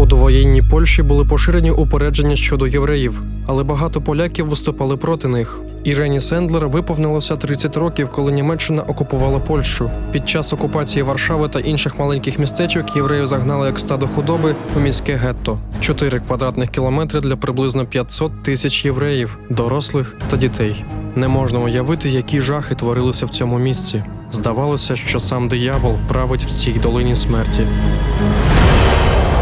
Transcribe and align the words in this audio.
У 0.00 0.06
довоєнній 0.06 0.62
Польщі 0.62 1.02
були 1.02 1.24
поширені 1.24 1.70
упередження 1.70 2.36
щодо 2.36 2.66
євреїв, 2.66 3.22
але 3.46 3.64
багато 3.64 4.00
поляків 4.00 4.48
виступали 4.48 4.96
проти 4.96 5.28
них. 5.28 5.60
Ірені 5.84 6.20
Сендлер 6.20 6.68
виповнилося 6.68 7.36
30 7.36 7.76
років, 7.76 8.08
коли 8.08 8.32
Німеччина 8.32 8.82
окупувала 8.82 9.38
Польщу. 9.38 9.90
Під 10.12 10.28
час 10.28 10.52
окупації 10.52 11.02
Варшави 11.02 11.48
та 11.48 11.60
інших 11.60 11.98
маленьких 11.98 12.38
містечок 12.38 12.96
євреїв 12.96 13.26
загнали 13.26 13.66
як 13.66 13.78
стадо 13.78 14.08
худоби 14.08 14.54
у 14.76 14.80
міське 14.80 15.14
гетто 15.14 15.58
4 15.80 16.20
квадратних 16.20 16.70
кілометри 16.70 17.20
для 17.20 17.36
приблизно 17.36 17.86
500 17.86 18.42
тисяч 18.42 18.84
євреїв, 18.84 19.38
дорослих 19.50 20.16
та 20.30 20.36
дітей. 20.36 20.84
Не 21.16 21.28
можна 21.28 21.58
уявити, 21.58 22.08
які 22.08 22.40
жахи 22.40 22.74
творилися 22.74 23.26
в 23.26 23.30
цьому 23.30 23.58
місці. 23.58 24.02
Здавалося, 24.32 24.96
що 24.96 25.20
сам 25.20 25.48
диявол 25.48 25.96
править 26.08 26.44
в 26.44 26.50
цій 26.50 26.72
долині 26.72 27.16
смерті. 27.16 27.62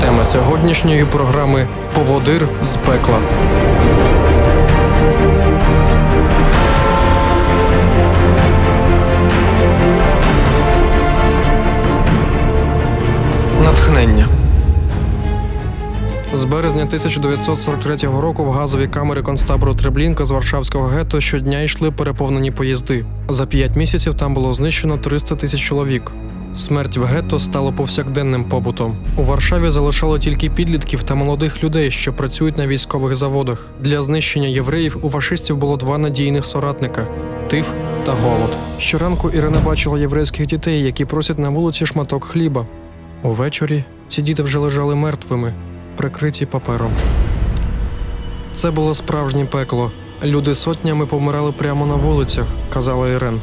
Тема 0.08 0.24
сьогоднішньої 0.24 1.04
програми 1.04 1.66
Поводир 1.94 2.48
з 2.62 2.76
пекла. 2.76 3.18
Натхнення 13.64 14.28
з 16.34 16.44
березня 16.44 16.82
1943 16.82 17.96
року 17.96 18.44
в 18.44 18.50
газові 18.50 18.88
камери 18.88 19.22
концтабору 19.22 19.74
Треблінка 19.74 20.24
з 20.24 20.30
Варшавського 20.30 20.88
гетто 20.88 21.20
щодня 21.20 21.62
йшли 21.62 21.90
переповнені 21.90 22.50
поїзди. 22.50 23.04
За 23.28 23.46
п'ять 23.46 23.76
місяців 23.76 24.14
там 24.14 24.34
було 24.34 24.54
знищено 24.54 24.98
300 24.98 25.36
тисяч 25.36 25.60
чоловік. 25.60 26.12
Смерть 26.54 26.96
в 26.96 27.04
гетто 27.04 27.38
стало 27.38 27.72
повсякденним 27.72 28.44
побутом. 28.44 28.96
У 29.16 29.22
Варшаві 29.22 29.70
залишало 29.70 30.18
тільки 30.18 30.50
підлітків 30.50 31.02
та 31.02 31.14
молодих 31.14 31.64
людей, 31.64 31.90
що 31.90 32.12
працюють 32.12 32.58
на 32.58 32.66
військових 32.66 33.16
заводах. 33.16 33.66
Для 33.80 34.02
знищення 34.02 34.48
євреїв 34.48 34.98
у 35.02 35.10
фашистів 35.10 35.56
було 35.56 35.76
два 35.76 35.98
надійних 35.98 36.44
соратника 36.44 37.06
тиф 37.48 37.66
та 38.06 38.12
голод. 38.12 38.50
Щоранку 38.78 39.30
Ірина 39.30 39.58
бачила 39.66 39.98
єврейських 39.98 40.46
дітей, 40.46 40.82
які 40.82 41.04
просять 41.04 41.38
на 41.38 41.48
вулиці 41.48 41.86
шматок 41.86 42.24
хліба. 42.24 42.66
Увечері 43.22 43.84
ці 44.08 44.22
діти 44.22 44.42
вже 44.42 44.58
лежали 44.58 44.94
мертвими, 44.94 45.54
прикриті 45.96 46.46
папером. 46.46 46.90
Це 48.52 48.70
було 48.70 48.94
справжнє 48.94 49.44
пекло. 49.44 49.92
Люди 50.22 50.54
сотнями 50.54 51.06
помирали 51.06 51.52
прямо 51.52 51.86
на 51.86 51.94
вулицях, 51.94 52.46
казала 52.72 53.08
Ірен. 53.08 53.40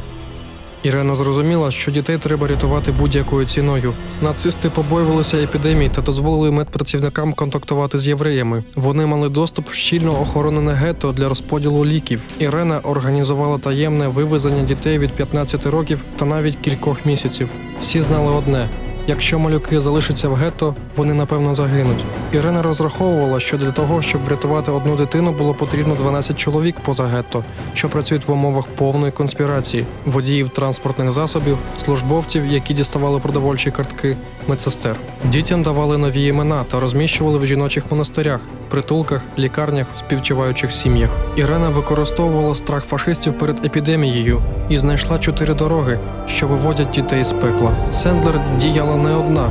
Ірена 0.82 1.16
зрозуміла, 1.16 1.70
що 1.70 1.90
дітей 1.90 2.18
треба 2.18 2.46
рятувати 2.46 2.92
будь-якою 2.92 3.46
ціною. 3.46 3.94
Нацисти 4.22 4.70
побоювалися 4.70 5.36
епідемії 5.36 5.90
та 5.94 6.02
дозволили 6.02 6.50
медпрацівникам 6.50 7.32
контактувати 7.32 7.98
з 7.98 8.06
євреями. 8.06 8.64
Вони 8.74 9.06
мали 9.06 9.28
доступ 9.28 9.68
в 9.70 9.72
щільно 9.72 10.20
охоронене 10.20 10.72
гетто 10.72 11.12
для 11.12 11.28
розподілу 11.28 11.84
ліків. 11.84 12.20
Ірена 12.38 12.78
організувала 12.78 13.58
таємне 13.58 14.08
вивезення 14.08 14.62
дітей 14.62 14.98
від 14.98 15.10
15 15.10 15.66
років 15.66 16.04
та 16.16 16.24
навіть 16.24 16.56
кількох 16.56 17.06
місяців. 17.06 17.48
Всі 17.82 18.02
знали 18.02 18.32
одне. 18.32 18.68
Якщо 19.08 19.38
малюки 19.38 19.80
залишаться 19.80 20.28
в 20.28 20.34
гетто, 20.34 20.74
вони 20.96 21.14
напевно 21.14 21.54
загинуть. 21.54 22.04
Ірина 22.32 22.62
розраховувала, 22.62 23.40
що 23.40 23.58
для 23.58 23.72
того, 23.72 24.02
щоб 24.02 24.24
врятувати 24.24 24.70
одну 24.70 24.96
дитину, 24.96 25.32
було 25.32 25.54
потрібно 25.54 25.94
12 25.94 26.38
чоловік 26.38 26.76
поза 26.80 27.04
гетто, 27.04 27.44
що 27.74 27.88
працюють 27.88 28.28
в 28.28 28.32
умовах 28.32 28.66
повної 28.66 29.12
конспірації, 29.12 29.84
водіїв 30.06 30.48
транспортних 30.48 31.12
засобів, 31.12 31.58
службовців, 31.84 32.46
які 32.46 32.74
діставали 32.74 33.18
продовольчі 33.20 33.70
картки, 33.70 34.16
медсестер. 34.48 34.96
Дітям 35.24 35.62
давали 35.62 35.98
нові 35.98 36.26
імена 36.26 36.64
та 36.70 36.80
розміщували 36.80 37.38
в 37.38 37.46
жіночих 37.46 37.84
монастирях, 37.90 38.40
притулках, 38.66 39.22
лікарнях, 39.38 39.86
співчуваючих 39.98 40.72
сім'ях. 40.72 41.10
Ірена 41.36 41.68
використовувала 41.68 42.54
страх 42.54 42.84
фашистів 42.84 43.38
перед 43.38 43.64
епідемією 43.64 44.42
і 44.68 44.78
знайшла 44.78 45.18
чотири 45.18 45.54
дороги, 45.54 45.98
що 46.26 46.46
виводять 46.46 46.90
дітей 46.90 47.24
з 47.24 47.32
пекла. 47.32 47.76
Сендлер 47.90 48.40
діяла 48.58 48.96
не 48.96 49.14
одна. 49.14 49.50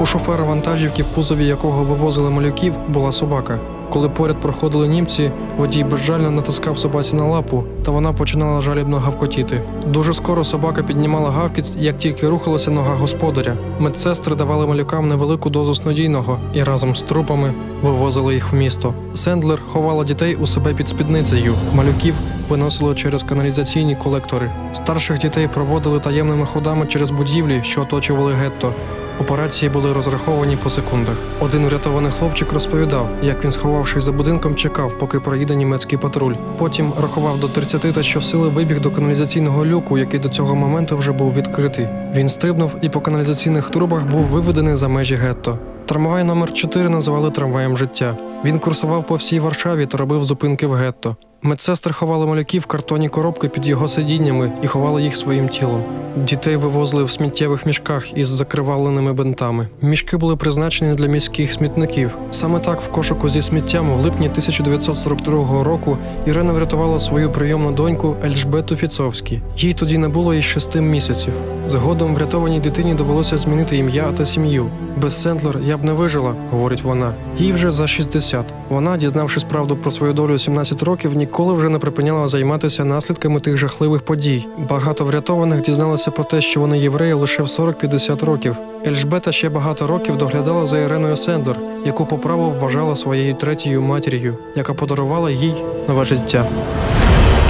У 0.00 0.06
шофера 0.06 0.44
вантажівки, 0.44 1.02
в 1.02 1.06
кузові 1.06 1.46
якого 1.46 1.84
вивозили 1.84 2.30
малюків, 2.30 2.74
була 2.88 3.12
собака. 3.12 3.58
Коли 3.90 4.08
поряд 4.08 4.36
проходили 4.40 4.88
німці, 4.88 5.30
водій 5.56 5.84
безжально 5.84 6.30
натискав 6.30 6.78
собаці 6.78 7.16
на 7.16 7.24
лапу, 7.24 7.64
та 7.84 7.90
вона 7.90 8.12
починала 8.12 8.60
жалібно 8.60 8.98
гавкотіти. 8.98 9.62
Дуже 9.86 10.14
скоро 10.14 10.44
собака 10.44 10.82
піднімала 10.82 11.30
гавкіт, 11.30 11.64
як 11.78 11.98
тільки 11.98 12.28
рухалася 12.28 12.70
нога 12.70 12.94
господаря. 12.94 13.56
Медсестри 13.78 14.36
давали 14.36 14.66
малюкам 14.66 15.08
невелику 15.08 15.50
дозу 15.50 15.74
снодійного 15.74 16.38
і 16.54 16.62
разом 16.62 16.96
з 16.96 17.02
трупами 17.02 17.52
вивозили 17.82 18.34
їх 18.34 18.52
в 18.52 18.56
місто. 18.56 18.94
Сендлер 19.14 19.62
ховала 19.72 20.04
дітей 20.04 20.34
у 20.34 20.46
себе 20.46 20.74
під 20.74 20.88
спідницею. 20.88 21.54
Малюків 21.74 22.14
виносили 22.48 22.94
через 22.94 23.22
каналізаційні 23.22 23.96
колектори. 23.96 24.50
Старших 24.72 25.18
дітей 25.18 25.48
проводили 25.48 25.98
таємними 25.98 26.46
ходами 26.46 26.86
через 26.86 27.10
будівлі, 27.10 27.60
що 27.64 27.82
оточували 27.82 28.32
гетто. 28.32 28.72
Операції 29.20 29.70
були 29.70 29.92
розраховані 29.92 30.56
по 30.56 30.70
секундах. 30.70 31.14
Один 31.40 31.66
врятований 31.66 32.12
хлопчик 32.18 32.52
розповідав, 32.52 33.08
як 33.22 33.44
він, 33.44 33.52
сховавшись 33.52 34.04
за 34.04 34.12
будинком, 34.12 34.54
чекав, 34.54 34.98
поки 34.98 35.20
проїде 35.20 35.54
німецький 35.54 35.98
патруль. 35.98 36.34
Потім 36.58 36.92
рахував 37.02 37.40
до 37.40 37.48
30 37.48 37.94
та 37.94 38.02
щосили 38.02 38.48
вибіг 38.48 38.80
до 38.80 38.90
каналізаційного 38.90 39.66
люку, 39.66 39.98
який 39.98 40.20
до 40.20 40.28
цього 40.28 40.54
моменту 40.54 40.96
вже 40.96 41.12
був 41.12 41.34
відкритий. 41.34 41.88
Він 42.14 42.28
стрибнув 42.28 42.72
і 42.82 42.88
по 42.88 43.00
каналізаційних 43.00 43.70
трубах 43.70 44.06
був 44.06 44.20
виведений 44.20 44.76
за 44.76 44.88
межі 44.88 45.14
гетто. 45.14 45.58
Трамвай 45.86 46.24
номер 46.24 46.52
4 46.52 46.88
називали 46.88 47.30
трамваєм 47.30 47.76
життя. 47.76 48.16
Він 48.44 48.58
курсував 48.58 49.06
по 49.06 49.14
всій 49.14 49.40
Варшаві 49.40 49.86
та 49.86 49.98
робив 49.98 50.24
зупинки 50.24 50.66
в 50.66 50.72
гетто. 50.72 51.16
Медсестри 51.46 51.92
ховали 51.92 52.26
малюків 52.26 52.62
в 52.62 52.66
картонні 52.66 53.08
коробки 53.08 53.48
під 53.48 53.66
його 53.66 53.88
сидіннями 53.88 54.52
і 54.62 54.66
ховали 54.66 55.02
їх 55.02 55.16
своїм 55.16 55.48
тілом. 55.48 55.84
Дітей 56.16 56.56
вивозили 56.56 57.04
в 57.04 57.10
сміттєвих 57.10 57.66
мішках 57.66 58.18
із 58.18 58.28
закривавленими 58.28 59.12
бинтами. 59.12 59.68
Мішки 59.82 60.16
були 60.16 60.36
призначені 60.36 60.94
для 60.94 61.06
міських 61.06 61.52
смітників. 61.52 62.10
Саме 62.30 62.58
так 62.58 62.80
в 62.80 62.88
кошику 62.88 63.28
зі 63.28 63.42
сміттям 63.42 63.94
в 63.94 64.00
липні 64.00 64.26
1942 64.28 65.64
року 65.64 65.98
Ірена 66.26 66.52
врятувала 66.52 66.98
свою 66.98 67.32
прийомну 67.32 67.72
доньку 67.72 68.16
Ельжбету 68.24 68.76
Фіцовську. 68.76 69.42
Їй 69.56 69.72
тоді 69.72 69.98
не 69.98 70.08
було 70.08 70.34
і 70.34 70.42
шести 70.42 70.80
місяців. 70.80 71.32
Згодом 71.68 72.14
врятованій 72.14 72.60
дитині 72.60 72.94
довелося 72.94 73.38
змінити 73.38 73.76
ім'я 73.76 74.12
та 74.12 74.24
сім'ю. 74.24 74.66
Без 74.96 75.22
Сендлер 75.22 75.58
я 75.64 75.76
б 75.76 75.84
не 75.84 75.92
вижила, 75.92 76.34
говорить 76.50 76.82
вона. 76.82 77.14
Їй 77.38 77.52
вже 77.52 77.70
за 77.70 77.86
60. 77.86 78.54
Вона, 78.68 78.96
дізнавшись 78.96 79.44
правду 79.44 79.76
про 79.76 79.90
свою 79.90 80.12
долю 80.12 80.38
17 80.38 80.82
років, 80.82 81.14
ніколи 81.14 81.33
вже 81.42 81.68
не 81.68 81.78
припиняла 81.78 82.28
займатися 82.28 82.84
наслідками 82.84 83.40
тих 83.40 83.56
жахливих 83.56 84.02
подій. 84.02 84.46
Багато 84.70 85.04
врятованих 85.04 85.62
дізналися 85.62 86.10
про 86.10 86.24
те, 86.24 86.40
що 86.40 86.60
вони 86.60 86.78
євреї 86.78 87.12
лише 87.12 87.42
в 87.42 87.46
40-50 87.46 88.24
років. 88.24 88.56
Ельжбета 88.86 89.32
ще 89.32 89.48
багато 89.48 89.86
років 89.86 90.16
доглядала 90.16 90.66
за 90.66 90.78
Іреною 90.78 91.16
Сендлер, 91.16 91.58
яку 91.86 92.06
по 92.06 92.18
праву 92.18 92.50
вважала 92.50 92.96
своєю 92.96 93.34
третьою 93.34 93.82
матір'ю, 93.82 94.36
яка 94.56 94.74
подарувала 94.74 95.30
їй 95.30 95.54
нове 95.88 96.04
життя. 96.04 96.46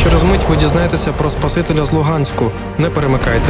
Через 0.03 0.23
мить 0.23 0.49
ви 0.51 0.57
дізнаєтеся 0.57 1.13
про 1.13 1.31
Спасителя 1.31 1.85
з 1.85 1.93
Луганська. 1.93 2.51
Не 2.79 2.91
перемикайте. 2.91 3.49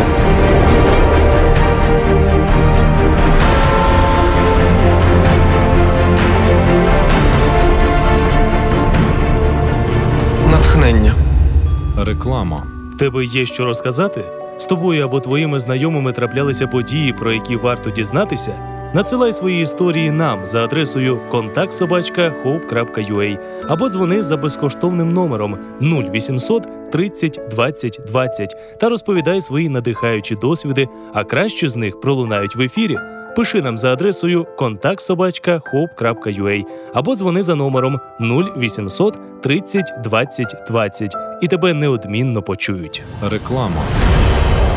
Реклама. 12.14 12.66
В 12.94 12.96
тебе 12.96 13.24
є 13.24 13.46
що 13.46 13.64
розказати? 13.64 14.24
З 14.58 14.66
тобою 14.66 15.04
або 15.04 15.20
твоїми 15.20 15.60
знайомими 15.60 16.12
траплялися 16.12 16.66
події, 16.66 17.12
про 17.12 17.32
які 17.32 17.56
варто 17.56 17.90
дізнатися? 17.90 18.58
Надсилай 18.94 19.32
свої 19.32 19.62
історії 19.62 20.10
нам 20.10 20.46
за 20.46 20.64
адресою 20.64 21.20
контактсобачка.hope.ua 21.30 23.38
або 23.68 23.88
дзвони 23.88 24.22
за 24.22 24.36
безкоштовним 24.36 25.08
номером 25.08 25.58
0800 25.80 26.90
30 26.90 27.40
20 27.50 28.00
20 28.06 28.56
та 28.80 28.88
розповідай 28.88 29.40
свої 29.40 29.68
надихаючі 29.68 30.34
досвіди, 30.34 30.88
а 31.12 31.24
краще 31.24 31.68
з 31.68 31.76
них 31.76 32.00
пролунають 32.00 32.56
в 32.56 32.60
ефірі. 32.60 32.98
Пиши 33.36 33.62
нам 33.62 33.78
за 33.78 33.92
адресою 33.92 34.46
контактсобачка.hope.ua 34.58 36.64
або 36.94 37.16
дзвони 37.16 37.42
за 37.42 37.54
номером 37.54 38.00
0800 38.20 39.18
30 39.42 39.84
20 40.04 40.54
20 40.68 41.14
і 41.42 41.48
тебе 41.48 41.74
неодмінно 41.74 42.42
почують. 42.42 43.02
Реклама. 43.22 43.82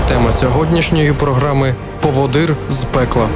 Тема 0.07 0.31
сьогоднішньої 0.31 1.13
програми 1.13 1.75
Поводир 2.01 2.56
з 2.69 2.83
пекла. 2.83 3.30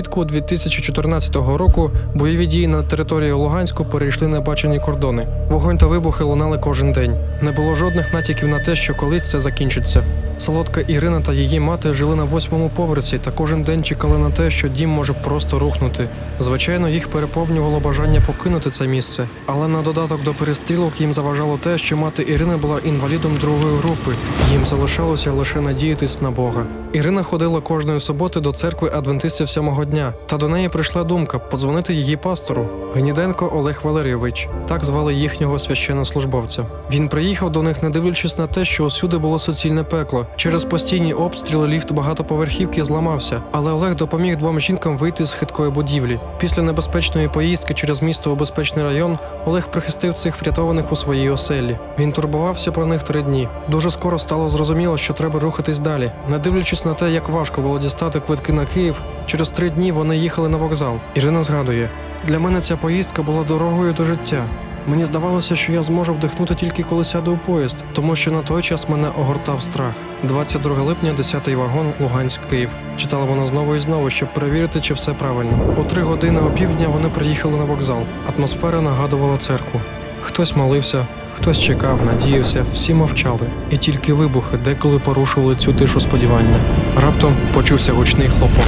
Влітку 0.00 0.24
2014 0.24 1.36
року 1.36 1.90
бойові 2.14 2.46
дії 2.46 2.66
на 2.66 2.82
території 2.82 3.32
Луганську 3.32 3.84
перейшли 3.84 4.28
небачені 4.28 4.80
кордони. 4.80 5.26
Вогонь 5.48 5.78
та 5.78 5.86
вибухи 5.86 6.24
лунали 6.24 6.58
кожен 6.58 6.92
день. 6.92 7.16
Не 7.42 7.52
було 7.52 7.74
жодних 7.74 8.14
натяків 8.14 8.48
на 8.48 8.64
те, 8.64 8.76
що 8.76 8.94
колись 8.94 9.30
це 9.30 9.40
закінчиться. 9.40 10.04
Солодка 10.38 10.80
Ірина 10.80 11.20
та 11.20 11.32
її 11.32 11.60
мати 11.60 11.92
жили 11.92 12.16
на 12.16 12.24
восьмому 12.24 12.70
поверсі 12.76 13.18
та 13.18 13.30
кожен 13.30 13.62
день 13.62 13.84
чекали 13.84 14.18
на 14.18 14.30
те, 14.30 14.50
що 14.50 14.68
дім 14.68 14.90
може 14.90 15.12
просто 15.12 15.58
рухнути. 15.58 16.08
Звичайно, 16.40 16.88
їх 16.88 17.08
переповнювало 17.08 17.80
бажання 17.80 18.22
покинути 18.26 18.70
це 18.70 18.86
місце, 18.86 19.28
але 19.46 19.68
на 19.68 19.82
додаток 19.82 20.24
до 20.24 20.34
перестрілок 20.34 21.00
їм 21.00 21.14
заважало 21.14 21.58
те, 21.62 21.78
що 21.78 21.96
мати 21.96 22.22
Ірини 22.22 22.56
була 22.56 22.78
інвалідом 22.84 23.36
другої 23.40 23.76
групи. 23.76 24.10
Їм 24.52 24.66
залишалося 24.66 25.32
лише 25.32 25.60
надіятись 25.60 26.20
на 26.20 26.30
Бога. 26.30 26.66
Ірина 26.92 27.22
ходила 27.22 27.60
кожної 27.60 28.00
суботи 28.00 28.40
до 28.40 28.52
церкви 28.52 28.90
адвентистів 28.94 29.48
сьомого 29.48 29.84
дня, 29.90 30.12
та 30.26 30.36
до 30.36 30.48
неї 30.48 30.68
прийшла 30.68 31.04
думка 31.04 31.38
подзвонити 31.38 31.94
її 31.94 32.16
пастору 32.16 32.68
Гніденко 32.94 33.50
Олег 33.54 33.80
Валерійович. 33.82 34.48
Так 34.68 34.84
звали 34.84 35.14
їхнього 35.14 35.58
священнослужбовця. 35.58 36.66
Він 36.90 37.08
приїхав 37.08 37.50
до 37.50 37.62
них, 37.62 37.82
не 37.82 37.90
дивлячись 37.90 38.38
на 38.38 38.46
те, 38.46 38.64
що 38.64 38.84
усюди 38.84 39.18
було 39.18 39.38
суцільне 39.38 39.82
пекло. 39.82 40.26
Через 40.36 40.64
постійні 40.64 41.14
обстріли 41.14 41.68
ліфт 41.68 41.92
багатоповерхівки 41.92 42.84
зламався, 42.84 43.42
але 43.52 43.72
Олег 43.72 43.94
допоміг 43.94 44.36
двом 44.36 44.60
жінкам 44.60 44.98
вийти 44.98 45.24
з 45.24 45.32
хиткої 45.32 45.70
будівлі. 45.70 46.20
Після 46.38 46.62
небезпечної 46.62 47.28
поїздки 47.28 47.74
через 47.74 48.02
місто 48.02 48.32
у 48.32 48.36
безпечний 48.36 48.84
район 48.84 49.18
Олег 49.46 49.70
прихистив 49.70 50.14
цих 50.14 50.42
врятованих 50.42 50.92
у 50.92 50.96
своїй 50.96 51.30
оселі. 51.30 51.78
Він 51.98 52.12
турбувався 52.12 52.72
про 52.72 52.86
них 52.86 53.02
три 53.02 53.22
дні. 53.22 53.48
Дуже 53.68 53.90
скоро 53.90 54.18
стало 54.18 54.48
зрозуміло, 54.48 54.98
що 54.98 55.12
треба 55.12 55.40
рухатись 55.40 55.78
далі. 55.78 56.12
Не 56.28 56.38
дивлячись 56.38 56.84
на 56.84 56.94
те, 56.94 57.10
як 57.10 57.28
важко 57.28 57.62
було 57.62 57.78
дістати 57.78 58.20
квитки 58.20 58.52
на 58.52 58.66
Київ, 58.66 59.00
через 59.26 59.50
три 59.50 59.70
дні 59.70 59.79
вони 59.88 60.16
їхали 60.16 60.48
на 60.48 60.56
вокзал. 60.56 60.96
Ірина 61.14 61.42
згадує: 61.42 61.90
для 62.28 62.38
мене 62.38 62.60
ця 62.60 62.76
поїздка 62.76 63.22
була 63.22 63.44
дорогою 63.44 63.92
до 63.92 64.04
життя. 64.04 64.44
Мені 64.86 65.04
здавалося, 65.04 65.56
що 65.56 65.72
я 65.72 65.82
зможу 65.82 66.12
вдихнути 66.14 66.54
тільки 66.54 66.82
коли 66.82 67.04
сяду 67.04 67.32
у 67.32 67.36
поїзд, 67.36 67.76
тому 67.92 68.16
що 68.16 68.30
на 68.30 68.42
той 68.42 68.62
час 68.62 68.88
мене 68.88 69.08
огортав 69.08 69.62
страх. 69.62 69.92
22 70.22 70.82
липня, 70.82 71.14
10-й 71.18 71.54
вагон, 71.54 71.92
Луганськ, 72.00 72.40
Київ. 72.50 72.70
Читала 72.96 73.24
вона 73.24 73.46
знову 73.46 73.76
і 73.76 73.80
знову, 73.80 74.10
щоб 74.10 74.34
перевірити, 74.34 74.80
чи 74.80 74.94
все 74.94 75.12
правильно. 75.12 75.74
О 75.78 75.84
три 75.84 76.02
години 76.02 76.40
опівдня 76.40 76.88
вони 76.88 77.08
приїхали 77.08 77.56
на 77.56 77.64
вокзал. 77.64 78.02
Атмосфера 78.36 78.80
нагадувала 78.80 79.36
церкву. 79.36 79.80
Хтось 80.22 80.56
молився, 80.56 81.06
хтось 81.36 81.58
чекав, 81.58 82.04
надіявся, 82.04 82.64
всі 82.74 82.94
мовчали, 82.94 83.46
і 83.70 83.76
тільки 83.76 84.12
вибухи 84.12 84.56
деколи 84.56 84.98
порушували 84.98 85.56
цю 85.56 85.72
тишу 85.72 86.00
сподівання. 86.00 86.56
Раптом 87.02 87.34
почувся 87.54 87.92
гучний 87.92 88.28
хлопок. 88.28 88.64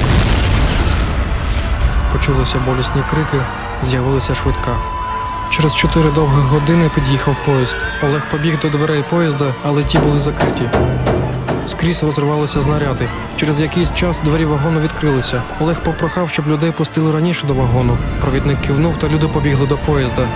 Почулися 2.13 2.59
болісні 2.59 3.03
крики, 3.09 3.43
з'явилася 3.83 4.35
швидка. 4.35 4.75
Через 5.49 5.75
чотири 5.75 6.11
довгих 6.11 6.43
години 6.43 6.89
під'їхав 6.95 7.35
поїзд. 7.45 7.75
Олег 8.03 8.21
побіг 8.31 8.59
до 8.61 8.69
дверей 8.69 9.03
поїзда, 9.09 9.53
але 9.63 9.83
ті 9.83 9.97
були 9.97 10.21
закриті. 10.21 10.69
Скрізь 11.67 12.03
розривалися 12.03 12.61
знаряди. 12.61 13.07
Через 13.37 13.61
якийсь 13.61 13.93
час 13.93 14.19
двері 14.23 14.45
вагону 14.45 14.79
відкрилися. 14.79 15.43
Олег 15.59 15.83
попрохав, 15.83 16.29
щоб 16.29 16.47
людей 16.47 16.71
пустили 16.71 17.11
раніше 17.11 17.47
до 17.47 17.53
вагону. 17.53 17.97
Провідник 18.21 18.61
кивнув, 18.61 18.97
та 18.97 19.07
люди 19.07 19.27
побігли 19.27 19.67
до 19.67 19.77
поїзда. 19.77 20.27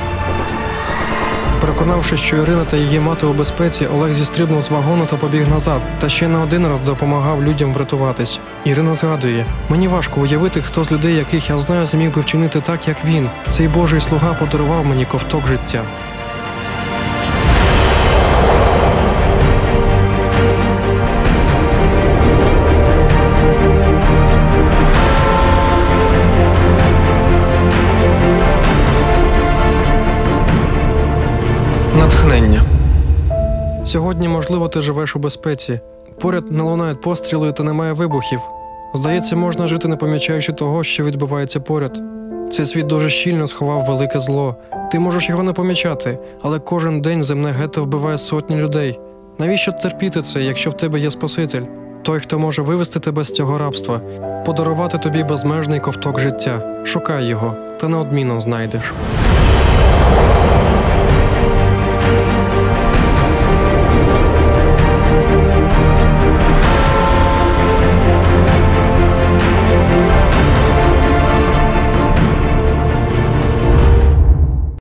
Переконавшись, 1.62 2.20
що 2.20 2.36
Ірина 2.36 2.66
та 2.66 2.78
її 2.78 3.00
мати 3.00 3.26
у 3.26 3.34
безпеці, 3.34 3.88
Олег 3.88 4.14
зістрибнув 4.14 4.62
з 4.62 4.70
вагону 4.70 5.06
та 5.06 5.16
побіг 5.16 5.48
назад, 5.50 5.82
та 6.00 6.10
ще 6.10 6.28
не 6.28 6.38
один 6.38 6.68
раз 6.68 6.80
допомагав 6.80 7.44
людям 7.44 7.74
врятуватись. 7.74 8.40
Ірина 8.68 8.96
згадує: 8.96 9.46
мені 9.70 9.88
важко 9.88 10.22
уявити, 10.22 10.62
хто 10.62 10.84
з 10.84 10.92
людей, 10.92 11.16
яких 11.16 11.50
я 11.50 11.60
знаю, 11.60 11.86
зміг 11.86 12.16
би 12.16 12.22
вчинити 12.22 12.62
так, 12.62 12.88
як 12.88 13.06
він. 13.06 13.30
Цей 13.50 13.68
Божий 13.68 14.02
слуга 14.02 14.34
подарував 14.34 14.86
мені 14.86 15.06
ковток 15.06 15.48
життя. 15.48 15.84
Натхнення. 31.98 32.64
Сьогодні, 33.86 34.28
можливо, 34.28 34.68
ти 34.68 34.82
живеш 34.82 35.16
у 35.16 35.20
безпеці. 35.20 35.80
Поряд 36.22 36.52
не 36.52 36.64
лунають 36.64 37.02
постріли 37.02 37.52
та 37.52 37.64
немає 37.64 37.94
вибухів. 37.94 38.40
Здається, 38.94 39.36
можна 39.36 39.68
жити, 39.68 39.88
не 39.88 39.96
помічаючи 39.96 40.54
того, 40.54 40.84
що 40.84 41.04
відбувається 41.04 41.60
поряд. 41.60 42.02
Цей 42.52 42.66
світ 42.66 42.88
дуже 42.88 43.10
щільно 43.10 43.48
сховав 43.48 43.86
велике 43.86 44.20
зло. 44.20 44.56
Ти 44.92 45.00
можеш 45.00 45.30
його 45.30 45.44
не 45.44 45.54
помічати, 45.54 46.20
але 46.42 46.60
кожен 46.60 47.02
день 47.02 47.24
земне 47.24 47.52
гетто 47.52 47.84
вбиває 47.84 48.18
сотні 48.18 48.56
людей. 48.56 49.00
Навіщо 49.40 49.72
терпіти 49.72 50.22
це, 50.22 50.42
якщо 50.42 50.70
в 50.70 50.78
тебе 50.78 51.00
є 51.00 51.12
Спаситель? 51.12 51.64
Той, 52.04 52.20
хто 52.20 52.40
може 52.40 52.62
вивести 52.62 53.00
тебе 53.00 53.24
з 53.24 53.32
цього 53.32 53.58
рабства, 53.58 54.02
подарувати 54.46 54.98
тобі 54.98 55.24
безмежний 55.24 55.80
ковток 55.80 56.20
життя. 56.20 56.84
Шукай 56.86 57.26
його, 57.26 57.56
та 57.80 57.88
неодмінно 57.88 58.42
знайдеш. 58.42 58.94